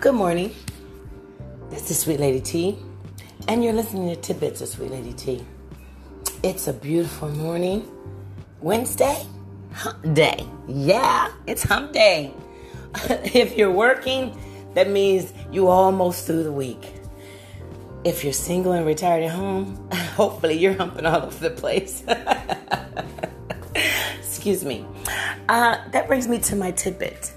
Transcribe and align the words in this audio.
Good 0.00 0.14
morning. 0.14 0.54
This 1.68 1.90
is 1.90 1.98
Sweet 1.98 2.20
Lady 2.20 2.40
T, 2.40 2.78
and 3.48 3.62
you're 3.62 3.74
listening 3.74 4.08
to 4.08 4.16
Tidbits 4.18 4.62
of 4.62 4.68
Sweet 4.68 4.90
Lady 4.90 5.12
T. 5.12 5.44
It's 6.42 6.68
a 6.68 6.72
beautiful 6.72 7.28
morning. 7.28 7.86
Wednesday? 8.62 9.26
Hump 9.74 10.14
day. 10.14 10.46
Yeah, 10.66 11.30
it's 11.46 11.64
hump 11.64 11.92
day. 11.92 12.32
if 13.04 13.58
you're 13.58 13.70
working, 13.70 14.34
that 14.72 14.88
means 14.88 15.34
you 15.52 15.68
almost 15.68 16.26
through 16.26 16.44
the 16.44 16.52
week. 16.52 16.94
If 18.02 18.24
you're 18.24 18.32
single 18.32 18.72
and 18.72 18.86
retired 18.86 19.24
at 19.24 19.32
home, 19.32 19.86
hopefully 20.16 20.56
you're 20.56 20.78
humping 20.78 21.04
all 21.04 21.26
over 21.26 21.46
the 21.46 21.54
place. 21.54 22.02
Excuse 24.18 24.64
me. 24.64 24.86
Uh, 25.46 25.76
that 25.90 26.06
brings 26.06 26.26
me 26.26 26.38
to 26.38 26.56
my 26.56 26.70
tidbit. 26.70 27.34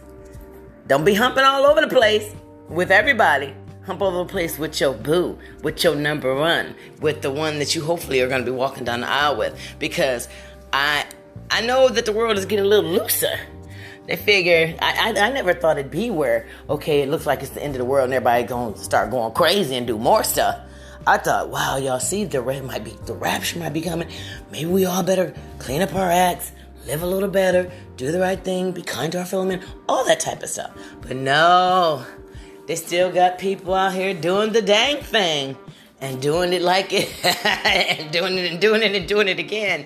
Don't 0.88 1.04
be 1.04 1.14
humping 1.14 1.44
all 1.44 1.66
over 1.66 1.82
the 1.82 1.90
place 1.94 2.34
with 2.70 2.92
everybody. 2.92 3.54
Hump 3.86 4.02
over 4.02 4.20
the 4.20 4.26
place 4.26 4.58
with 4.58 4.80
your 4.80 4.94
boo, 4.94 5.38
with 5.62 5.84
your 5.84 5.96
number 5.96 6.34
one, 6.34 6.74
with 7.02 7.22
the 7.22 7.30
one 7.32 7.60
that 7.60 7.76
you 7.76 7.84
hopefully 7.84 8.22
are 8.22 8.30
going 8.30 8.46
to 8.46 8.50
be 8.50 8.56
walking 8.56 8.86
down 8.86 9.02
the 9.02 9.10
aisle 9.10 9.36
with. 9.36 9.60
Because 9.78 10.30
I, 10.72 11.06
I 11.52 11.62
know 11.62 11.90
that 11.90 12.06
the 12.06 12.14
world 12.14 12.38
is 12.38 12.46
getting 12.46 12.66
a 12.66 12.68
little 12.68 12.90
looser. 12.90 13.38
They 14.08 14.16
figure 14.16 14.76
I, 14.82 15.14
I, 15.16 15.28
I 15.28 15.32
never 15.32 15.54
thought 15.54 15.78
it'd 15.78 15.92
be 15.92 16.10
where 16.10 16.48
okay 16.70 17.02
it 17.02 17.10
looks 17.10 17.26
like 17.26 17.42
it's 17.42 17.52
the 17.52 17.64
end 17.64 17.76
of 17.76 17.80
the 17.80 17.86
world 17.86 18.06
and 18.06 18.14
everybody 18.14 18.44
gonna 18.44 18.76
start 18.78 19.12
going 19.12 19.34
crazy 19.34 19.76
and 19.76 19.88
do 19.88 19.98
more 19.98 20.24
stuff. 20.24 20.60
I 21.06 21.18
thought, 21.18 21.50
wow, 21.50 21.78
y'all 21.78 22.00
see 22.00 22.26
the 22.26 22.42
red 22.42 22.64
might 22.64 22.84
be 22.84 22.92
the 23.06 23.14
rapture 23.14 23.60
might 23.60 23.74
be 23.74 23.82
coming. 23.82 24.10
Maybe 24.52 24.66
we 24.70 24.86
all 24.86 25.04
better 25.04 25.34
clean 25.60 25.82
up 25.82 25.96
our 25.96 26.12
acts, 26.12 26.52
live 26.86 27.02
a 27.02 27.06
little 27.06 27.30
better, 27.30 27.72
do 27.96 28.12
the 28.12 28.20
right 28.20 28.42
thing, 28.42 28.72
be 28.72 28.82
kind 28.82 29.12
to 29.14 29.20
our 29.20 29.26
fellow 29.26 29.46
men, 29.46 29.64
all 29.88 30.06
that 30.06 30.20
type 30.20 30.44
of 30.44 30.50
stuff. 30.50 30.72
But 31.02 31.16
no, 31.16 32.06
they 32.66 32.76
still 32.76 33.12
got 33.12 33.38
people 33.38 33.74
out 33.74 33.94
here 33.94 34.14
doing 34.14 34.54
the 34.54 34.62
dang 34.62 35.04
thing 35.04 35.58
and 36.02 36.22
doing 36.22 36.54
it 36.54 36.62
like 36.62 36.92
it 36.94 37.10
and 37.46 38.12
doing 38.12 38.38
it 38.38 38.52
and 38.52 38.62
doing 38.62 38.82
it 38.82 38.96
and 38.96 39.08
doing 39.08 39.28
it 39.28 39.40
again. 39.40 39.86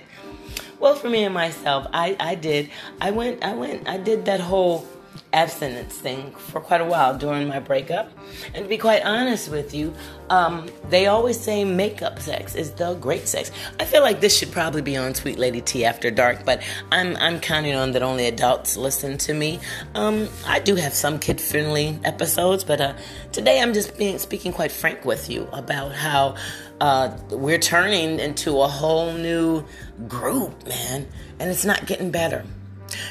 Well, 0.80 0.95
for 0.95 1.09
me 1.09 1.23
and 1.23 1.34
myself, 1.34 1.88
I, 1.92 2.16
I 2.19 2.36
did. 2.36 2.69
I 3.02 3.11
went, 3.11 3.44
I 3.44 3.56
went, 3.56 3.88
I 3.88 3.97
did 3.97 4.25
that 4.25 4.39
whole 4.39 4.88
abstinence 5.34 5.96
thing 5.98 6.32
for 6.32 6.62
quite 6.62 6.82
a 6.82 6.86
while 6.86 7.18
during 7.18 7.48
my 7.48 7.60
breakup. 7.60 8.12
And 8.54 8.64
to 8.64 8.70
be 8.70 8.78
quite 8.78 9.04
honest 9.04 9.50
with 9.50 9.74
you, 9.74 9.94
um, 10.30 10.70
they 10.90 11.08
always 11.08 11.40
say 11.40 11.64
makeup 11.64 12.20
sex 12.20 12.56
is 12.56 12.72
the 12.72 12.96
great 12.96 13.28
sex. 13.28 13.52
I 13.80 13.86
feel 13.86 14.02
like 14.02 14.20
this 14.20 14.38
should 14.38 14.52
probably 14.52 14.82
be 14.82 14.98
on 14.98 15.16
Sweet 15.16 15.38
Lady 15.38 15.62
T 15.62 15.86
after 15.86 16.12
dark, 16.12 16.46
but 16.46 16.62
I'm 16.92 17.16
I'm 17.18 17.40
counting 17.40 17.76
on 17.76 17.92
that 17.94 18.04
only 18.04 18.28
adults 18.28 18.78
listen 18.78 19.18
to 19.20 19.34
me. 19.34 19.59
Um, 19.96 20.28
I 20.46 20.59
do 20.59 20.76
have 20.76 20.94
some 20.94 21.20
kid 21.20 21.40
friendly 21.40 22.00
episodes, 22.04 22.64
but 22.64 22.81
uh, 22.81 22.94
today 23.31 23.62
I'm 23.62 23.74
just 23.74 23.98
being 23.98 24.20
speaking 24.20 24.52
quite 24.52 24.72
frank 24.72 25.06
with 25.06 25.30
you 25.30 25.48
about 25.54 25.94
how 25.94 26.36
uh, 26.81 27.16
we're 27.30 27.59
turning 27.59 28.20
into 28.20 28.62
a 28.62 28.68
whole 28.68 29.14
new 29.14 29.64
group, 30.08 30.68
man, 30.68 31.08
and 31.40 31.50
it's 31.50 31.66
not 31.66 31.86
getting 31.86 32.12
better. 32.12 32.44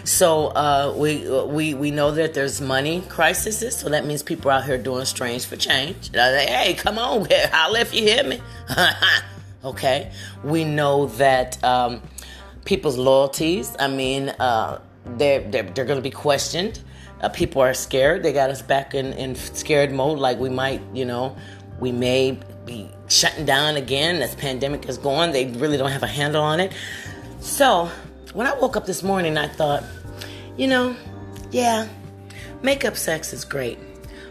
So 0.04 0.48
uh, 0.48 0.94
we 0.96 1.28
we 1.28 1.74
we 1.74 1.90
know 1.90 2.10
that 2.12 2.34
there's 2.34 2.60
money 2.60 3.02
crises, 3.08 3.76
so 3.76 3.88
that 3.88 4.06
means 4.06 4.22
people 4.22 4.50
out 4.50 4.64
here 4.64 4.78
doing 4.78 5.04
strange 5.04 5.44
for 5.44 5.56
change. 5.56 6.10
Like, 6.14 6.48
hey, 6.48 6.74
come 6.74 6.98
on, 6.98 7.26
holla 7.52 7.80
if 7.80 7.94
you 7.94 8.02
hear 8.02 8.24
me. 8.24 8.40
okay, 9.64 10.12
we 10.42 10.64
know 10.64 11.06
that 11.06 11.62
um, 11.64 12.02
people's 12.64 12.96
loyalties. 12.96 13.74
I 13.78 13.88
mean, 13.88 14.30
uh, 14.30 14.80
they're 15.04 15.40
they're, 15.40 15.64
they're 15.64 15.84
going 15.84 15.98
to 15.98 16.02
be 16.02 16.10
questioned. 16.10 16.80
Uh, 17.20 17.28
people 17.30 17.62
are 17.62 17.74
scared. 17.74 18.22
They 18.22 18.32
got 18.32 18.50
us 18.50 18.62
back 18.62 18.94
in 18.94 19.12
in 19.14 19.34
scared 19.34 19.92
mode, 19.92 20.18
like 20.18 20.38
we 20.38 20.50
might, 20.50 20.82
you 20.94 21.04
know, 21.04 21.36
we 21.80 21.92
may 21.92 22.38
be 22.64 22.90
shutting 23.08 23.44
down 23.44 23.76
again 23.76 24.20
as 24.22 24.34
pandemic 24.34 24.88
is 24.88 24.98
going. 24.98 25.32
They 25.32 25.46
really 25.46 25.76
don't 25.76 25.90
have 25.90 26.02
a 26.02 26.08
handle 26.08 26.42
on 26.42 26.60
it. 26.60 26.72
So 27.40 27.90
when 28.36 28.46
I 28.46 28.52
woke 28.52 28.76
up 28.76 28.84
this 28.84 29.02
morning, 29.02 29.38
I 29.38 29.48
thought, 29.48 29.82
you 30.58 30.66
know, 30.66 30.94
yeah, 31.52 31.88
makeup 32.60 32.94
sex 32.94 33.32
is 33.32 33.46
great. 33.46 33.78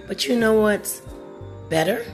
But 0.08 0.28
you 0.28 0.38
know 0.38 0.62
what's 0.62 1.02
better? 1.70 2.06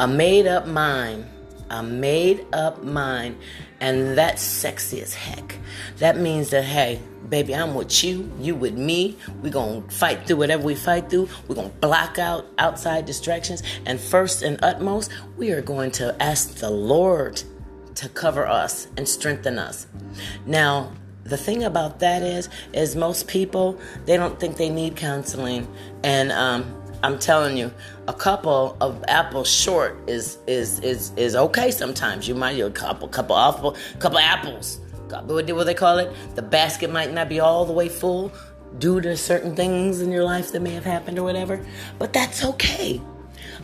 A 0.00 0.08
made 0.08 0.48
up 0.48 0.66
mind. 0.66 1.26
A 1.70 1.80
made 1.80 2.44
up 2.52 2.82
mind. 2.82 3.38
And 3.78 4.18
that's 4.18 4.42
sexy 4.42 5.00
as 5.00 5.14
heck. 5.14 5.54
That 5.98 6.16
means 6.16 6.50
that, 6.50 6.64
hey, 6.64 7.00
baby, 7.28 7.54
I'm 7.54 7.76
with 7.76 8.02
you, 8.02 8.28
you 8.40 8.56
with 8.56 8.76
me. 8.76 9.16
We're 9.40 9.52
going 9.52 9.86
to 9.86 9.94
fight 9.94 10.26
through 10.26 10.38
whatever 10.38 10.64
we 10.64 10.74
fight 10.74 11.08
through. 11.08 11.28
We're 11.46 11.54
going 11.54 11.70
to 11.70 11.76
block 11.76 12.18
out 12.18 12.46
outside 12.58 13.06
distractions. 13.06 13.62
And 13.86 14.00
first 14.00 14.42
and 14.42 14.58
utmost, 14.64 15.12
we 15.36 15.52
are 15.52 15.62
going 15.62 15.92
to 15.92 16.20
ask 16.20 16.56
the 16.56 16.70
Lord 16.70 17.44
to 17.98 18.08
cover 18.08 18.46
us 18.46 18.86
and 18.96 19.08
strengthen 19.08 19.58
us. 19.58 19.88
Now, 20.46 20.92
the 21.24 21.36
thing 21.36 21.64
about 21.64 21.98
that 21.98 22.22
is, 22.22 22.48
is 22.72 22.94
most 22.94 23.26
people 23.26 23.78
they 24.06 24.16
don't 24.16 24.38
think 24.38 24.56
they 24.56 24.70
need 24.70 24.96
counseling, 24.96 25.66
and 26.04 26.30
um, 26.32 26.74
I'm 27.02 27.18
telling 27.18 27.56
you, 27.56 27.72
a 28.06 28.12
couple 28.12 28.76
of 28.80 29.04
apples 29.08 29.50
short 29.50 29.98
is 30.06 30.38
is 30.46 30.78
is 30.80 31.12
is 31.16 31.34
okay. 31.34 31.70
Sometimes 31.70 32.28
you 32.28 32.34
might 32.34 32.58
a 32.60 32.70
couple 32.70 33.08
couple 33.08 33.36
apple 33.36 33.76
couple 33.98 34.18
apples. 34.18 34.78
What 35.08 35.46
do 35.46 35.64
they 35.64 35.74
call 35.74 35.98
it? 35.98 36.12
The 36.34 36.42
basket 36.42 36.90
might 36.90 37.12
not 37.12 37.28
be 37.28 37.40
all 37.40 37.64
the 37.64 37.72
way 37.72 37.88
full 37.88 38.30
due 38.78 39.00
to 39.00 39.16
certain 39.16 39.56
things 39.56 40.02
in 40.02 40.12
your 40.12 40.24
life 40.24 40.52
that 40.52 40.60
may 40.60 40.72
have 40.72 40.84
happened 40.84 41.18
or 41.18 41.24
whatever, 41.24 41.64
but 41.98 42.12
that's 42.12 42.44
okay. 42.44 43.00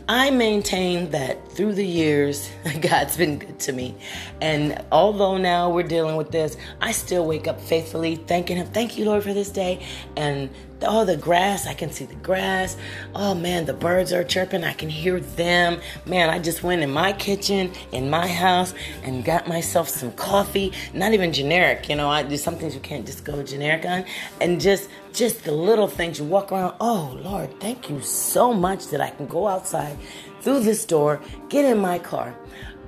I 0.08 0.30
maintain 0.30 1.10
that 1.12 1.52
through 1.52 1.74
the 1.74 1.86
years, 1.86 2.50
God's 2.80 3.16
been 3.16 3.38
good 3.38 3.58
to 3.60 3.72
me. 3.72 3.94
And 4.40 4.84
although 4.92 5.38
now 5.38 5.70
we're 5.70 5.82
dealing 5.82 6.16
with 6.16 6.30
this, 6.30 6.58
I 6.80 6.92
still 6.92 7.26
wake 7.26 7.48
up 7.48 7.58
faithfully 7.58 8.16
thanking 8.16 8.58
Him. 8.58 8.66
Thank 8.66 8.98
you, 8.98 9.06
Lord, 9.06 9.22
for 9.22 9.32
this 9.32 9.48
day. 9.48 9.86
And 10.16 10.50
oh, 10.86 11.04
the 11.04 11.16
grass, 11.16 11.66
I 11.66 11.74
can 11.74 11.90
see 11.90 12.04
the 12.04 12.14
grass. 12.16 12.76
Oh 13.14 13.34
man, 13.34 13.66
the 13.66 13.72
birds 13.72 14.12
are 14.12 14.24
chirping. 14.24 14.64
I 14.64 14.72
can 14.72 14.88
hear 14.88 15.20
them. 15.20 15.80
Man, 16.06 16.30
I 16.30 16.38
just 16.38 16.62
went 16.62 16.82
in 16.82 16.90
my 16.90 17.12
kitchen, 17.12 17.72
in 17.92 18.10
my 18.10 18.26
house, 18.26 18.74
and 19.02 19.24
got 19.24 19.48
myself 19.48 19.88
some 19.88 20.12
coffee. 20.12 20.72
Not 20.92 21.12
even 21.12 21.32
generic, 21.32 21.88
you 21.88 21.96
know, 21.96 22.08
I 22.08 22.22
do 22.22 22.36
some 22.36 22.56
things 22.56 22.74
you 22.74 22.80
can't 22.80 23.06
just 23.06 23.24
go 23.24 23.42
generic 23.42 23.84
on. 23.84 24.04
And 24.40 24.60
just 24.60 24.88
just 25.12 25.44
the 25.44 25.52
little 25.52 25.86
things 25.86 26.18
you 26.18 26.24
walk 26.24 26.50
around. 26.52 26.74
Oh 26.80 27.18
Lord, 27.22 27.60
thank 27.60 27.88
you 27.88 28.00
so 28.00 28.52
much 28.52 28.88
that 28.88 29.00
I 29.00 29.10
can 29.10 29.26
go 29.26 29.46
outside 29.46 29.96
through 30.40 30.60
this 30.60 30.84
door, 30.84 31.20
get 31.48 31.64
in 31.64 31.78
my 31.78 31.98
car. 31.98 32.36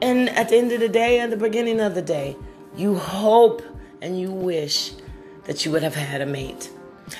And 0.03 0.29
at 0.31 0.51
the 0.51 0.57
end 0.57 0.73
of 0.73 0.81
the 0.81 0.89
day, 0.89 1.21
at 1.21 1.31
the 1.31 1.37
beginning 1.37 1.81
of 1.81 1.95
the 1.95 2.03
day, 2.03 2.37
you 2.77 2.97
hope 2.97 3.63
and 4.03 4.21
you 4.21 4.31
wish 4.31 4.93
that 5.45 5.65
you 5.65 5.73
would 5.73 5.83
have 5.83 5.95
had 5.95 6.21
a 6.21 6.27
mate. 6.27 6.71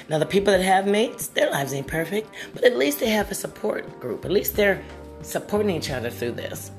Now, 0.09 0.19
the 0.19 0.27
people 0.27 0.53
that 0.53 0.63
have 0.63 0.87
mates, 0.87 1.29
their 1.29 1.51
lives 1.51 1.73
ain't 1.73 1.87
perfect, 1.87 2.31
but 2.55 2.65
at 2.65 2.77
least 2.77 3.01
they 3.01 3.11
have 3.11 3.31
a 3.31 3.35
support 3.35 4.01
group. 4.01 4.25
At 4.25 4.31
least 4.31 4.57
they're 4.57 4.83
supporting 5.23 5.71
each 5.71 5.91
other 5.91 6.11
through 6.11 6.33
this. 6.33 6.71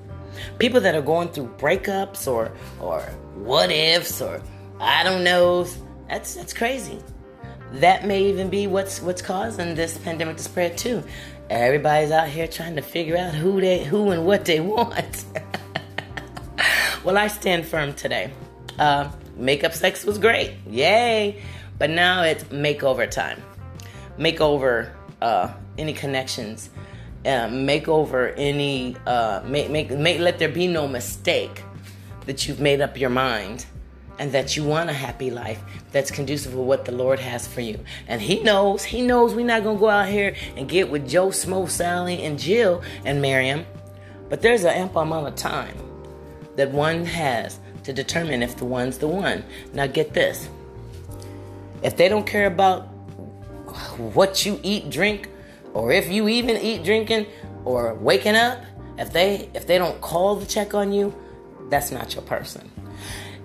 People 0.59 0.81
that 0.81 0.95
are 0.95 1.01
going 1.01 1.29
through 1.29 1.47
breakups 1.57 2.27
or 2.27 2.51
or 2.79 3.01
what 3.35 3.71
ifs 3.71 4.21
or 4.21 4.41
I 4.79 5.03
don't 5.03 5.23
know, 5.23 5.65
that's 6.07 6.35
that's 6.35 6.53
crazy 6.53 6.99
that 7.73 8.05
may 8.05 8.29
even 8.29 8.49
be 8.49 8.67
what's 8.67 9.01
what's 9.01 9.21
causing 9.21 9.75
this 9.75 9.97
pandemic 9.97 10.37
to 10.37 10.43
spread 10.43 10.77
too. 10.77 11.03
Everybody's 11.49 12.11
out 12.11 12.27
here 12.27 12.47
trying 12.47 12.75
to 12.75 12.81
figure 12.81 13.17
out 13.17 13.33
who 13.33 13.59
they 13.61 13.83
who 13.83 14.11
and 14.11 14.25
what 14.25 14.45
they 14.45 14.59
want. 14.75 15.25
well, 17.03 17.17
I 17.17 17.27
stand 17.27 17.65
firm 17.65 17.93
today. 17.93 18.31
Uh, 18.79 19.11
makeup 19.35 19.73
sex 19.73 20.05
was 20.05 20.17
great, 20.17 20.53
yay! 20.69 21.41
But 21.77 21.89
now 21.89 22.23
it's 22.23 22.43
makeover 22.45 23.09
time. 23.09 23.41
Make 24.17 24.41
over 24.41 24.91
uh, 25.21 25.51
any 25.77 25.93
connections. 25.93 26.69
Uh, 27.25 27.49
any. 28.37 28.95
Uh, 29.05 29.41
make 29.45 29.69
make 29.69 29.91
make. 29.91 30.19
Let 30.19 30.39
there 30.39 30.49
be 30.49 30.67
no 30.67 30.87
mistake 30.87 31.63
that 32.25 32.47
you've 32.47 32.59
made 32.59 32.81
up 32.81 32.99
your 32.99 33.09
mind 33.09 33.65
and 34.19 34.31
that 34.31 34.55
you 34.57 34.63
want 34.63 34.89
a 34.89 34.93
happy 34.93 35.29
life 35.29 35.61
that's 35.91 36.11
conducive 36.11 36.53
with 36.53 36.65
what 36.65 36.85
the 36.85 36.91
Lord 36.91 37.19
has 37.19 37.47
for 37.47 37.61
you. 37.61 37.79
And 38.07 38.21
He 38.21 38.41
knows, 38.41 38.83
He 38.83 39.01
knows 39.01 39.33
we're 39.33 39.45
not 39.45 39.63
gonna 39.63 39.79
go 39.79 39.89
out 39.89 40.09
here 40.09 40.35
and 40.55 40.67
get 40.67 40.89
with 40.89 41.07
Joe, 41.07 41.27
Smo, 41.27 41.69
Sally, 41.69 42.23
and 42.23 42.39
Jill 42.39 42.81
and 43.05 43.21
Miriam. 43.21 43.65
But 44.29 44.41
there's 44.41 44.63
an 44.63 44.73
ample 44.73 45.01
amount 45.01 45.27
of 45.27 45.35
time 45.35 45.75
that 46.55 46.71
one 46.71 47.05
has 47.05 47.59
to 47.83 47.93
determine 47.93 48.43
if 48.43 48.57
the 48.57 48.65
one's 48.65 48.97
the 48.97 49.07
one. 49.07 49.43
Now 49.73 49.87
get 49.87 50.13
this. 50.13 50.49
If 51.83 51.97
they 51.97 52.09
don't 52.09 52.25
care 52.25 52.47
about 52.47 52.83
what 53.97 54.45
you 54.45 54.59
eat, 54.63 54.89
drink, 54.89 55.29
or 55.73 55.91
if 55.91 56.09
you 56.09 56.27
even 56.27 56.57
eat 56.57 56.83
drinking 56.83 57.27
or 57.65 57.93
waking 57.95 58.35
up, 58.35 58.59
if 58.97 59.13
they 59.13 59.49
if 59.53 59.67
they 59.67 59.77
don't 59.77 60.01
call 60.01 60.39
to 60.39 60.47
check 60.47 60.73
on 60.73 60.91
you, 60.91 61.13
that's 61.69 61.91
not 61.91 62.15
your 62.15 62.23
person. 62.23 62.71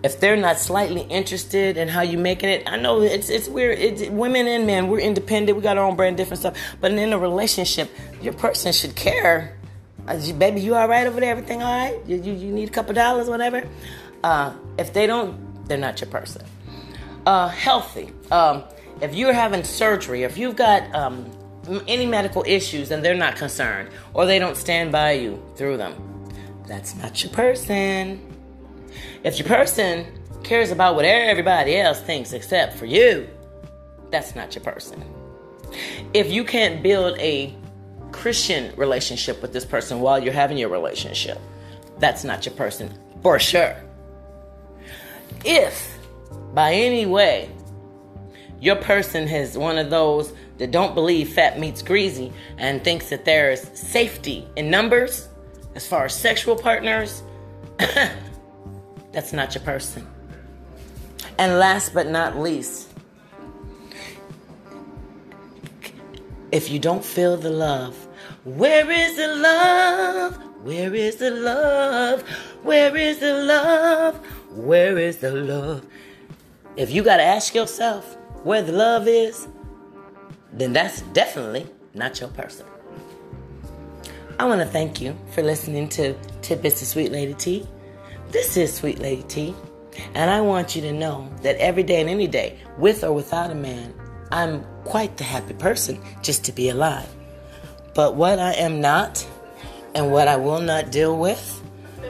if 0.03 0.19
they're 0.19 0.37
not 0.37 0.59
slightly 0.59 1.03
interested 1.03 1.77
in 1.77 1.89
how 1.89 2.03
you 2.03 2.19
making 2.19 2.49
it, 2.49 2.65
I 2.67 2.77
know 2.77 3.01
it's 3.03 3.31
it's 3.31 3.49
weird. 3.49 3.79
It's 3.79 4.09
women 4.11 4.49
and 4.49 4.67
men. 4.67 4.89
We're 4.89 5.01
independent. 5.01 5.57
We 5.57 5.63
got 5.63 5.79
our 5.79 5.85
own 5.85 5.97
brand, 5.97 6.17
different 6.17 6.41
stuff. 6.41 6.57
But 6.81 6.93
in 6.93 7.13
a 7.13 7.19
relationship, 7.19 7.91
your 8.21 8.33
person 8.33 8.73
should 8.73 8.97
care. 8.97 9.57
You, 10.19 10.35
baby, 10.35 10.61
you 10.61 10.75
all 10.75 10.89
right 10.89 11.07
over 11.07 11.21
there? 11.21 11.31
Everything 11.31 11.63
all 11.63 11.73
right? 11.73 12.01
You, 12.07 12.17
you, 12.17 12.33
you 12.33 12.53
need 12.53 12.69
a 12.69 12.73
couple 12.73 12.93
dollars, 12.93 13.29
whatever. 13.29 13.69
Uh, 14.25 14.53
if 14.77 14.93
they 14.93 15.07
don't, 15.07 15.69
they're 15.69 15.79
not 15.79 16.01
your 16.01 16.11
person. 16.11 16.45
Uh, 17.27 17.49
healthy. 17.49 18.11
Um, 18.31 18.65
if 19.01 19.15
you're 19.15 19.33
having 19.33 19.63
surgery, 19.65 20.25
if 20.25 20.37
you've 20.37 20.57
got 20.57 20.93
um, 20.95 21.31
any 21.87 22.07
medical 22.07 22.45
issues 22.47 22.91
and 22.91 23.05
they're 23.05 23.15
not 23.15 23.37
concerned, 23.37 23.91
or 24.15 24.27
they 24.27 24.39
don't 24.39 24.57
stand 24.57 24.91
by 24.91 25.13
you 25.13 25.43
through 25.57 25.77
them, 25.77 25.95
that's 26.67 26.97
not 26.97 27.23
your 27.23 27.33
person. 27.33 28.21
If 29.23 29.39
your 29.39 29.47
person 29.47 30.07
cares 30.43 30.73
about 30.73 30.97
what 30.97 31.05
everybody 31.05 31.77
else 31.77 32.01
thinks 32.01 32.33
except 32.33 32.77
for 32.77 32.87
you, 32.87 33.29
that's 34.11 34.35
not 34.35 34.55
your 34.55 34.65
person. 34.65 35.03
If 36.13 36.31
you 36.31 36.45
can't 36.45 36.83
build 36.83 37.19
a 37.19 37.55
Christian 38.11 38.75
relationship 38.77 39.41
with 39.41 39.53
this 39.53 39.65
person 39.65 40.01
while 40.01 40.23
you're 40.23 40.33
having 40.33 40.59
your 40.59 40.69
relationship, 40.69 41.39
that's 41.99 42.25
not 42.25 42.45
your 42.45 42.55
person 42.57 42.93
for 43.23 43.39
sure. 43.39 43.77
If 45.45 45.92
by 46.55 46.73
any 46.73 47.07
way 47.07 47.51
your 48.61 48.77
person 48.77 49.27
is 49.29 49.59
one 49.59 49.77
of 49.77 49.91
those 49.91 50.33
that 50.59 50.71
don't 50.71 50.95
believe 50.95 51.33
fat 51.33 51.59
meets 51.59 51.83
greasy 51.83 52.33
and 52.59 52.85
thinks 52.85 53.11
that 53.11 53.25
there 53.25 53.51
is 53.51 53.69
safety 53.75 54.47
in 54.55 54.71
numbers 54.71 55.29
as 55.75 55.87
far 55.87 56.05
as 56.05 56.15
sexual 56.15 56.57
partners, 56.57 57.23
that's 59.13 59.33
not 59.33 59.55
your 59.55 59.65
person. 59.65 60.07
And 61.39 61.59
last 61.59 61.95
but 61.95 62.09
not 62.09 62.39
least, 62.39 62.89
if 66.53 66.71
you 66.71 66.79
don't 66.79 67.05
feel 67.05 67.37
the 67.37 67.51
love, 67.51 67.97
where 68.45 68.89
is 68.91 69.17
the 69.17 69.35
love? 69.37 70.37
Where 70.63 70.95
is 70.95 71.17
the 71.17 71.31
love? 71.31 72.23
Where 72.63 72.97
is 72.97 73.19
the 73.19 73.43
love? 73.43 74.17
Where 74.51 74.99
is 74.99 75.17
the 75.19 75.33
love? 75.33 75.87
If 76.75 76.91
you 76.91 77.03
got 77.03 77.19
to 77.19 77.23
ask 77.23 77.55
yourself 77.55 78.17
where 78.45 78.63
the 78.63 78.73
love 78.73 79.07
is, 79.07 79.47
then 80.55 80.73
that's 80.73 81.03
definitely 81.13 81.67
not 81.93 82.19
your 82.19 82.31
person. 82.31 82.67
I 84.39 84.47
want 84.47 84.63
to 84.63 84.67
thank 84.67 84.99
you 84.99 85.15
for 85.33 85.43
listening 85.43 85.91
to 85.91 86.15
Tidbits 86.41 86.81
of 86.81 86.89
Sweet 86.89 87.13
Lady 87.13 87.35
T. 87.35 87.69
This 88.31 88.57
is 88.57 88.73
Sweet 88.73 89.01
Lady 89.01 89.23
T, 89.25 89.55
and 90.15 90.31
I 90.31 90.41
want 90.41 90.75
you 90.75 90.81
to 90.83 90.93
know 90.93 91.31
that 91.43 91.57
every 91.57 91.83
day 91.83 92.01
and 92.01 92.09
any 92.09 92.27
day, 92.27 92.59
with 92.79 93.05
or 93.05 93.13
without 93.13 93.51
a 93.51 93.55
man, 93.55 93.93
I'm 94.31 94.65
quite 94.85 95.19
the 95.19 95.25
happy 95.25 95.53
person 95.53 96.01
just 96.23 96.43
to 96.47 96.53
be 96.53 96.71
alive. 96.71 97.09
But 97.95 98.17
what 98.17 98.39
I 98.39 98.55
am 98.55 98.81
not, 98.81 99.27
and 99.95 100.11
what 100.11 100.27
I 100.27 100.37
will 100.37 100.61
not 100.61 100.91
deal 100.91 101.19
with, 101.19 101.63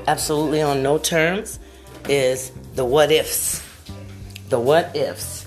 absolutely 0.06 0.62
on 0.62 0.84
no 0.84 0.98
terms, 0.98 1.58
is 2.08 2.52
the 2.76 2.84
what 2.84 3.10
ifs. 3.10 3.61
The 4.52 4.60
what 4.60 4.94
ifs. 4.94 5.46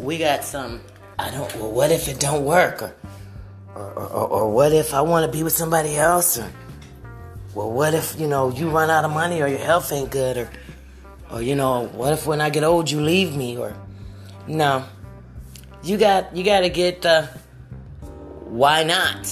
We 0.00 0.18
got 0.18 0.42
some, 0.42 0.80
I 1.20 1.30
don't, 1.30 1.54
well, 1.54 1.70
what 1.70 1.92
if 1.92 2.08
it 2.08 2.18
don't 2.18 2.44
work? 2.44 2.82
Or, 2.82 2.92
or, 3.76 3.92
or, 3.92 4.26
or 4.26 4.52
what 4.52 4.72
if 4.72 4.92
I 4.92 5.02
want 5.02 5.24
to 5.24 5.30
be 5.30 5.44
with 5.44 5.52
somebody 5.52 5.94
else? 5.94 6.36
Or, 6.36 6.50
well, 7.54 7.70
what 7.70 7.94
if, 7.94 8.18
you 8.18 8.26
know, 8.26 8.50
you 8.50 8.70
run 8.70 8.90
out 8.90 9.04
of 9.04 9.12
money 9.12 9.40
or 9.40 9.46
your 9.46 9.60
health 9.60 9.92
ain't 9.92 10.10
good 10.10 10.36
or 10.36 10.50
or 11.30 11.42
you 11.42 11.54
know, 11.54 11.86
what 11.86 12.12
if 12.12 12.26
when 12.26 12.40
I 12.40 12.50
get 12.50 12.64
old 12.64 12.90
you 12.90 13.00
leave 13.00 13.36
me 13.36 13.56
or 13.56 13.72
no. 14.48 14.84
You 15.84 15.96
got 15.96 16.34
you 16.34 16.42
got 16.42 16.62
to 16.62 16.70
get 16.70 17.06
uh 17.06 17.28
why 18.46 18.82
not? 18.82 19.30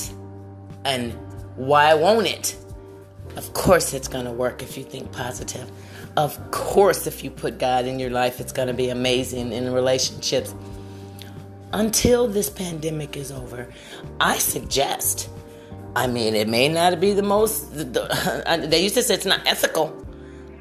And 0.85 1.13
why 1.57 1.95
won't 1.95 2.29
it? 2.29 2.57
Of 3.35 3.53
course 3.53 3.95
it's 3.95 4.07
to 4.07 4.31
work 4.31 4.63
if 4.63 4.79
you 4.79 4.85
think 4.85 5.11
positive. 5.11 5.69
Of 6.17 6.51
course 6.51 7.07
if 7.07 7.25
you 7.25 7.31
put 7.31 7.59
God 7.59 7.87
in 7.87 7.99
your 7.99 8.11
life 8.11 8.41
it's 8.41 8.53
going 8.53 8.69
to 8.69 8.75
be 8.75 8.89
amazing 8.89 9.53
in 9.53 9.73
relationships. 9.73 10.55
Until 11.73 12.29
this 12.29 12.51
pandemic 12.51 13.17
is 13.17 13.33
over, 13.33 13.67
I 14.21 14.37
suggest 14.39 15.31
I 15.95 16.07
mean, 16.07 16.35
it 16.35 16.49
may 16.49 16.69
not 16.69 17.01
be 17.01 17.13
the 17.13 17.23
most. 17.23 17.75
The, 17.75 18.67
they 18.69 18.83
used 18.83 18.95
to 18.95 19.03
say 19.03 19.15
it's 19.15 19.27
not 19.27 19.47
ethical, 19.47 19.95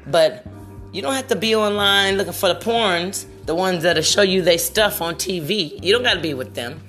but 0.06 0.46
you 0.92 1.00
don't 1.00 1.14
have 1.14 1.28
to 1.28 1.36
be 1.36 1.54
online 1.54 2.16
looking 2.18 2.34
for 2.34 2.52
the 2.52 2.60
porns, 2.60 3.24
the 3.46 3.54
ones 3.54 3.82
that'll 3.84 4.02
show 4.02 4.22
you 4.22 4.42
they 4.42 4.58
stuff 4.58 5.00
on 5.00 5.14
TV. 5.14 5.82
You 5.82 5.92
don't 5.92 6.02
got 6.02 6.14
to 6.14 6.20
be 6.20 6.34
with 6.34 6.54
them. 6.54 6.82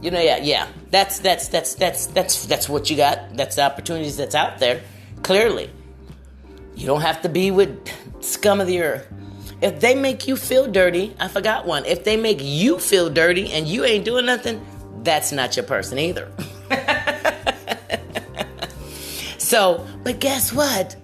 You 0.00 0.12
know, 0.12 0.20
yeah, 0.20 0.36
yeah. 0.36 0.68
That's 0.90 1.18
that's 1.18 1.48
that's 1.48 1.74
that's 1.74 2.06
that's 2.06 2.46
that's 2.46 2.68
what 2.68 2.88
you 2.88 2.96
got. 2.96 3.36
That's 3.36 3.56
the 3.56 3.62
opportunities 3.62 4.16
that's 4.16 4.36
out 4.36 4.58
there. 4.60 4.80
Clearly, 5.22 5.68
you 6.76 6.86
don't 6.86 7.00
have 7.00 7.22
to 7.22 7.28
be 7.28 7.50
with 7.50 7.90
scum 8.28 8.60
of 8.60 8.66
the 8.66 8.82
earth. 8.82 9.06
If 9.60 9.80
they 9.80 9.94
make 9.94 10.28
you 10.28 10.36
feel 10.36 10.70
dirty, 10.70 11.16
I 11.18 11.28
forgot 11.28 11.66
one. 11.66 11.84
If 11.84 12.04
they 12.04 12.16
make 12.16 12.38
you 12.40 12.78
feel 12.78 13.10
dirty 13.10 13.50
and 13.50 13.66
you 13.66 13.84
ain't 13.84 14.04
doing 14.04 14.26
nothing, 14.26 14.64
that's 15.02 15.32
not 15.32 15.56
your 15.56 15.64
person 15.64 15.98
either. 15.98 16.30
So, 19.48 19.86
but 20.04 20.20
guess 20.20 20.52
what? 20.52 20.94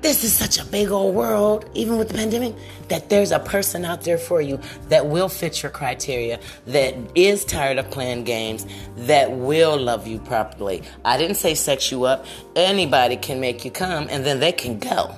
This 0.00 0.24
is 0.24 0.32
such 0.32 0.58
a 0.58 0.64
big 0.64 0.90
old 0.90 1.14
world, 1.14 1.68
even 1.74 1.98
with 1.98 2.08
the 2.08 2.14
pandemic, 2.14 2.54
that 2.88 3.10
there's 3.10 3.30
a 3.30 3.38
person 3.38 3.84
out 3.84 4.04
there 4.04 4.16
for 4.16 4.40
you 4.40 4.58
that 4.88 5.04
will 5.04 5.28
fit 5.28 5.62
your 5.62 5.70
criteria, 5.70 6.40
that 6.68 6.94
is 7.14 7.44
tired 7.44 7.76
of 7.76 7.90
playing 7.90 8.24
games, 8.24 8.64
that 8.96 9.32
will 9.32 9.76
love 9.78 10.06
you 10.06 10.18
properly. 10.20 10.82
I 11.04 11.18
didn't 11.18 11.36
say 11.36 11.54
sex 11.54 11.92
you 11.92 12.04
up. 12.04 12.24
Anybody 12.56 13.18
can 13.18 13.38
make 13.38 13.66
you 13.66 13.70
come 13.70 14.06
and 14.08 14.24
then 14.24 14.40
they 14.40 14.52
can 14.52 14.78
go. 14.78 15.14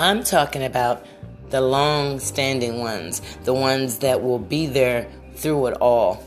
I'm 0.00 0.24
talking 0.24 0.64
about 0.64 1.04
the 1.50 1.60
long 1.60 2.20
standing 2.20 2.78
ones, 2.78 3.20
the 3.44 3.52
ones 3.52 3.98
that 3.98 4.22
will 4.22 4.38
be 4.38 4.66
there 4.66 5.06
through 5.34 5.66
it 5.66 5.74
all. 5.74 6.24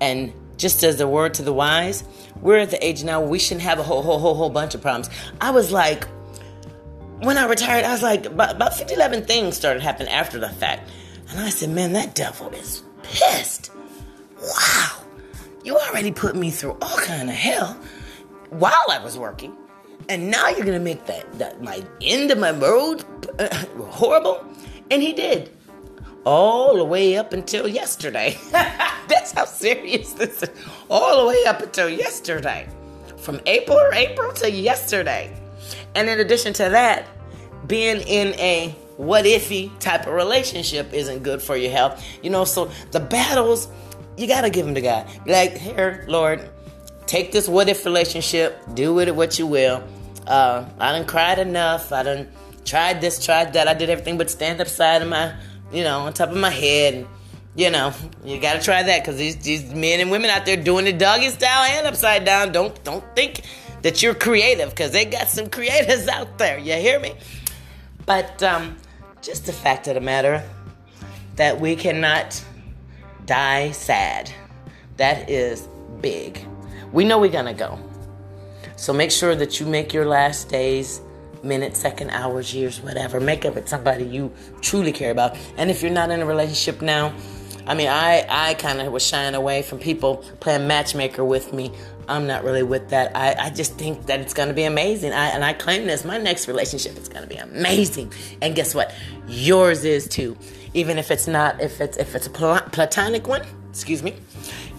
And 0.00 0.32
just 0.56 0.82
as 0.82 0.98
a 0.98 1.06
word 1.06 1.34
to 1.34 1.42
the 1.42 1.52
wise, 1.52 2.04
we're 2.40 2.56
at 2.56 2.70
the 2.70 2.82
age 2.82 3.04
now 3.04 3.20
we 3.20 3.38
shouldn't 3.38 3.64
have 3.64 3.78
a 3.78 3.82
whole, 3.82 4.00
whole, 4.00 4.18
whole, 4.18 4.34
whole 4.34 4.48
bunch 4.48 4.74
of 4.74 4.80
problems. 4.80 5.10
I 5.42 5.50
was 5.50 5.70
like, 5.70 6.08
when 7.20 7.36
I 7.36 7.44
retired, 7.44 7.84
I 7.84 7.92
was 7.92 8.02
like, 8.02 8.24
about, 8.24 8.56
about 8.56 8.74
50, 8.74 8.94
11 8.94 9.26
things 9.26 9.58
started 9.58 9.82
happening 9.82 10.10
after 10.10 10.38
the 10.38 10.48
fact. 10.48 10.90
And 11.28 11.38
I 11.38 11.50
said, 11.50 11.68
man, 11.68 11.92
that 11.92 12.14
devil 12.14 12.48
is 12.48 12.82
pissed. 13.02 13.72
Wow. 14.40 15.02
You 15.64 15.76
already 15.76 16.12
put 16.12 16.34
me 16.34 16.50
through 16.50 16.78
all 16.80 16.96
kind 16.96 17.28
of 17.28 17.36
hell 17.36 17.78
while 18.48 18.86
I 18.90 19.04
was 19.04 19.18
working. 19.18 19.54
And 20.08 20.30
now 20.30 20.48
you're 20.48 20.64
going 20.64 20.78
to 20.78 20.80
make 20.80 21.06
that, 21.06 21.30
that 21.38 21.62
my 21.62 21.82
end 22.00 22.30
of 22.30 22.38
my 22.38 22.50
road 22.50 23.04
uh, 23.38 23.54
horrible? 23.84 24.44
And 24.90 25.02
he 25.02 25.12
did 25.12 25.50
all 26.24 26.76
the 26.76 26.84
way 26.84 27.16
up 27.16 27.32
until 27.32 27.66
yesterday. 27.66 28.38
That's 28.50 29.32
how 29.32 29.44
serious 29.44 30.12
this 30.12 30.42
is. 30.42 30.50
All 30.88 31.20
the 31.22 31.28
way 31.28 31.44
up 31.46 31.60
until 31.60 31.88
yesterday. 31.88 32.68
From 33.18 33.40
April 33.46 33.78
or 33.78 33.92
April 33.94 34.32
to 34.34 34.50
yesterday. 34.50 35.34
And 35.94 36.08
in 36.08 36.20
addition 36.20 36.52
to 36.54 36.68
that, 36.70 37.06
being 37.66 38.00
in 38.02 38.34
a 38.40 38.74
what 38.96 39.24
ify 39.24 39.76
type 39.78 40.06
of 40.06 40.12
relationship 40.12 40.92
isn't 40.92 41.22
good 41.22 41.42
for 41.42 41.56
your 41.56 41.70
health. 41.70 42.04
You 42.22 42.30
know, 42.30 42.44
so 42.44 42.70
the 42.90 43.00
battles, 43.00 43.68
you 44.16 44.26
got 44.26 44.42
to 44.42 44.50
give 44.50 44.66
them 44.66 44.74
to 44.74 44.80
God. 44.80 45.08
Like, 45.26 45.56
here, 45.56 46.04
Lord, 46.08 46.48
take 47.06 47.32
this 47.32 47.48
what 47.48 47.68
if 47.68 47.84
relationship, 47.84 48.58
do 48.74 48.94
with 48.94 49.08
it 49.08 49.16
what 49.16 49.38
you 49.38 49.46
will. 49.46 49.82
Uh, 50.26 50.64
I 50.78 50.92
done 50.92 51.06
cried 51.06 51.38
enough. 51.38 51.92
I 51.92 52.02
done 52.02 52.28
tried 52.64 53.00
this, 53.00 53.24
tried 53.24 53.52
that. 53.54 53.68
I 53.68 53.74
did 53.74 53.90
everything 53.90 54.18
but 54.18 54.30
stand 54.30 54.60
upside 54.60 55.02
of 55.02 55.08
my 55.08 55.34
you 55.72 55.82
know, 55.82 56.00
on 56.00 56.12
top 56.12 56.30
of 56.30 56.36
my 56.36 56.50
head. 56.50 56.94
And, 56.94 57.06
you 57.56 57.70
know, 57.70 57.92
you 58.24 58.38
gotta 58.40 58.62
try 58.62 58.82
that 58.82 59.02
because 59.02 59.16
these, 59.16 59.36
these 59.38 59.64
men 59.74 60.00
and 60.00 60.10
women 60.10 60.30
out 60.30 60.46
there 60.46 60.56
doing 60.56 60.84
the 60.84 60.92
doggy 60.92 61.28
style 61.30 61.64
and 61.64 61.86
upside 61.86 62.24
down. 62.24 62.52
Don't 62.52 62.82
don't 62.84 63.04
think 63.16 63.42
that 63.82 64.02
you're 64.02 64.14
creative 64.14 64.70
because 64.70 64.92
they 64.92 65.04
got 65.04 65.28
some 65.28 65.48
creators 65.48 66.06
out 66.08 66.38
there. 66.38 66.58
You 66.58 66.74
hear 66.74 67.00
me? 67.00 67.14
But 68.06 68.42
um, 68.42 68.76
just 69.22 69.46
the 69.46 69.52
fact 69.52 69.88
of 69.88 69.94
the 69.94 70.00
matter 70.00 70.42
that 71.36 71.60
we 71.60 71.76
cannot 71.76 72.42
die 73.26 73.70
sad. 73.72 74.30
That 74.96 75.28
is 75.30 75.66
big. 76.00 76.46
We 76.92 77.04
know 77.04 77.18
we're 77.18 77.30
gonna 77.30 77.54
go. 77.54 77.78
So 78.76 78.92
make 78.92 79.10
sure 79.10 79.34
that 79.34 79.60
you 79.60 79.66
make 79.66 79.92
your 79.92 80.06
last 80.06 80.48
days 80.48 81.00
minutes, 81.42 81.80
second, 81.80 82.10
hours, 82.10 82.54
years, 82.54 82.80
whatever. 82.80 83.20
Make 83.20 83.44
up 83.44 83.54
with 83.54 83.68
somebody 83.68 84.04
you 84.04 84.32
truly 84.60 84.92
care 84.92 85.10
about. 85.10 85.36
And 85.56 85.70
if 85.70 85.82
you're 85.82 85.90
not 85.90 86.10
in 86.10 86.20
a 86.20 86.26
relationship 86.26 86.82
now, 86.82 87.12
I 87.66 87.74
mean, 87.74 87.88
I, 87.88 88.26
I 88.28 88.54
kind 88.54 88.80
of 88.80 88.92
was 88.92 89.06
shying 89.06 89.34
away 89.34 89.62
from 89.62 89.78
people 89.78 90.16
playing 90.40 90.66
matchmaker 90.66 91.24
with 91.24 91.52
me 91.52 91.72
I'm 92.08 92.26
not 92.26 92.44
really 92.44 92.62
with 92.62 92.88
that. 92.90 93.16
I, 93.16 93.34
I 93.46 93.50
just 93.50 93.74
think 93.78 94.06
that 94.06 94.20
it's 94.20 94.34
going 94.34 94.48
to 94.48 94.54
be 94.54 94.64
amazing. 94.64 95.12
I, 95.12 95.28
and 95.28 95.44
I 95.44 95.52
claim 95.52 95.86
this. 95.86 96.04
My 96.04 96.18
next 96.18 96.48
relationship 96.48 96.96
is 96.98 97.08
going 97.08 97.22
to 97.22 97.28
be 97.28 97.36
amazing. 97.36 98.12
And 98.40 98.54
guess 98.54 98.74
what? 98.74 98.94
Yours 99.28 99.84
is 99.84 100.08
too. 100.08 100.36
Even 100.74 100.98
if 100.98 101.10
it's 101.10 101.26
not, 101.26 101.60
if 101.60 101.80
it's 101.80 101.98
if 101.98 102.14
it's 102.14 102.26
a 102.26 102.30
platonic 102.30 103.28
one, 103.28 103.42
excuse 103.68 104.02
me, 104.02 104.14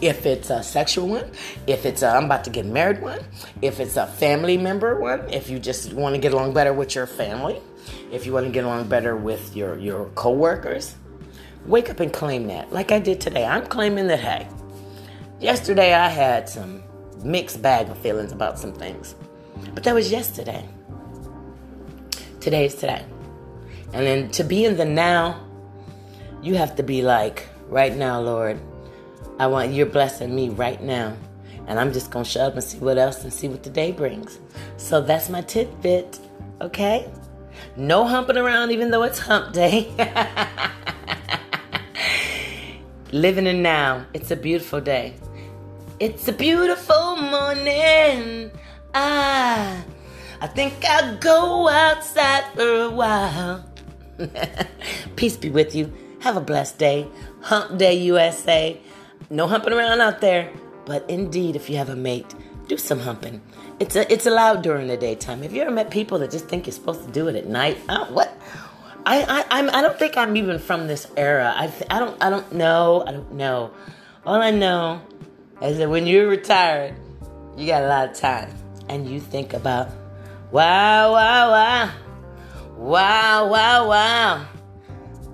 if 0.03 0.25
it's 0.25 0.49
a 0.49 0.61
sexual 0.61 1.07
one, 1.07 1.31
if 1.65 1.85
it's 1.85 2.01
a 2.01 2.07
I'm 2.07 2.25
about 2.25 2.43
to 2.43 2.49
get 2.49 2.65
married 2.65 3.01
one, 3.01 3.21
if 3.61 3.79
it's 3.79 3.95
a 3.95 4.05
family 4.05 4.57
member 4.57 4.99
one, 4.99 5.29
if 5.29 5.49
you 5.49 5.59
just 5.59 5.93
want 5.93 6.15
to 6.15 6.21
get 6.21 6.33
along 6.33 6.53
better 6.53 6.73
with 6.73 6.93
your 6.93 7.07
family, 7.07 7.61
if 8.11 8.25
you 8.25 8.33
want 8.33 8.45
to 8.45 8.51
get 8.51 8.65
along 8.65 8.89
better 8.89 9.15
with 9.15 9.55
your 9.55 9.77
your 9.79 10.05
coworkers, 10.15 10.95
wake 11.65 11.89
up 11.89 11.99
and 12.01 12.11
claim 12.11 12.47
that. 12.47 12.71
Like 12.73 12.91
I 12.91 12.99
did 12.99 13.21
today. 13.21 13.45
I'm 13.45 13.65
claiming 13.65 14.07
that 14.07 14.19
hey, 14.19 14.47
yesterday 15.39 15.93
I 15.93 16.09
had 16.09 16.49
some 16.49 16.83
mixed 17.23 17.61
bag 17.61 17.89
of 17.89 17.97
feelings 17.99 18.33
about 18.33 18.59
some 18.59 18.73
things. 18.73 19.15
But 19.73 19.83
that 19.83 19.95
was 19.95 20.11
yesterday. 20.11 20.67
Today 22.41 22.65
is 22.65 22.75
today. 22.75 23.05
And 23.93 24.05
then 24.05 24.29
to 24.31 24.43
be 24.43 24.65
in 24.65 24.75
the 24.75 24.85
now, 24.85 25.47
you 26.41 26.55
have 26.55 26.75
to 26.75 26.83
be 26.83 27.01
like, 27.01 27.47
right 27.69 27.95
now, 27.95 28.19
Lord, 28.19 28.59
I 29.43 29.47
want 29.47 29.73
you're 29.73 29.85
blessing 29.85 30.33
me 30.33 30.47
right 30.47 30.81
now. 30.81 31.17
And 31.67 31.77
I'm 31.77 31.91
just 31.91 32.11
gonna 32.11 32.23
shut 32.23 32.43
up 32.43 32.53
and 32.53 32.63
see 32.63 32.77
what 32.77 32.97
else 32.97 33.25
and 33.25 33.33
see 33.33 33.49
what 33.49 33.61
the 33.61 33.69
day 33.69 33.91
brings. 33.91 34.39
So 34.77 35.01
that's 35.01 35.27
my 35.29 35.41
tidbit, 35.41 36.17
okay? 36.61 37.11
No 37.75 38.07
humping 38.07 38.37
around 38.37 38.71
even 38.71 38.89
though 38.89 39.03
it's 39.03 39.19
hump 39.19 39.51
day. 39.51 39.91
Living 43.11 43.45
in 43.45 43.61
now. 43.61 44.05
It's 44.13 44.31
a 44.31 44.37
beautiful 44.37 44.79
day. 44.79 45.15
It's 45.99 46.25
a 46.29 46.33
beautiful 46.33 47.17
morning. 47.17 48.49
Ah, 48.95 49.83
I 50.39 50.47
think 50.47 50.73
I'll 50.85 51.17
go 51.17 51.67
outside 51.67 52.45
for 52.55 52.83
a 52.83 52.89
while. 52.89 53.69
Peace 55.17 55.35
be 55.35 55.49
with 55.49 55.75
you. 55.75 55.91
Have 56.21 56.37
a 56.37 56.41
blessed 56.41 56.77
day. 56.77 57.09
Hump 57.41 57.77
Day, 57.77 57.95
USA. 57.95 58.79
No 59.29 59.47
humping 59.47 59.73
around 59.73 60.01
out 60.01 60.21
there, 60.21 60.51
but 60.85 61.09
indeed, 61.09 61.55
if 61.55 61.69
you 61.69 61.77
have 61.77 61.89
a 61.89 61.95
mate, 61.95 62.33
do 62.67 62.77
some 62.77 62.99
humping. 62.99 63.41
It's 63.79 63.95
a, 63.95 64.11
it's 64.11 64.25
allowed 64.25 64.61
during 64.61 64.87
the 64.87 64.97
daytime. 64.97 65.41
Have 65.41 65.53
you 65.53 65.61
ever 65.61 65.71
met 65.71 65.91
people 65.91 66.19
that 66.19 66.31
just 66.31 66.47
think 66.47 66.65
you're 66.65 66.73
supposed 66.73 67.05
to 67.05 67.11
do 67.11 67.27
it 67.27 67.35
at 67.35 67.47
night? 67.47 67.77
What? 68.09 68.37
I, 69.05 69.23
I 69.23 69.59
I'm 69.59 69.69
I 69.69 69.81
don't 69.81 69.99
think 69.99 70.15
I'm 70.15 70.37
even 70.37 70.59
from 70.59 70.87
this 70.87 71.07
era. 71.17 71.53
I 71.55 71.73
I 71.89 71.99
don't 71.99 72.23
I 72.23 72.29
don't 72.29 72.53
know. 72.53 73.03
I 73.05 73.11
don't 73.11 73.33
know. 73.33 73.71
All 74.25 74.41
I 74.41 74.51
know 74.51 75.01
is 75.61 75.77
that 75.77 75.89
when 75.89 76.07
you're 76.07 76.27
retired, 76.27 76.95
you 77.57 77.67
got 77.67 77.83
a 77.83 77.87
lot 77.87 78.09
of 78.09 78.15
time. 78.15 78.49
And 78.89 79.09
you 79.09 79.19
think 79.19 79.53
about, 79.53 79.89
wow, 80.51 81.13
wow, 81.13 81.51
wow. 81.51 81.91
Wow, 82.77 83.49
wow, 83.49 83.87
wow. 83.87 84.45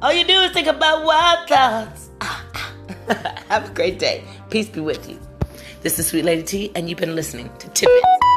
All 0.01 0.13
you 0.13 0.23
do 0.23 0.33
is 0.33 0.51
think 0.51 0.67
about 0.67 1.03
wild 1.03 1.49
thoughts. 1.49 2.09
Have 3.49 3.69
a 3.69 3.73
great 3.73 3.97
day. 3.97 4.23
Peace 4.49 4.69
be 4.69 4.81
with 4.81 5.09
you. 5.09 5.19
This 5.81 5.97
is 5.97 6.07
Sweet 6.07 6.25
Lady 6.25 6.43
T, 6.43 6.71
and 6.75 6.89
you've 6.89 6.99
been 6.99 7.15
listening 7.15 7.49
to 7.57 7.67
Tidbits. 7.69 8.28